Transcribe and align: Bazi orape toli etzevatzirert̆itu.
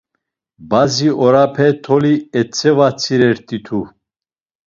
Bazi 0.69 1.09
orape 1.25 1.67
toli 1.83 2.13
etzevatzirert̆itu. 2.41 3.79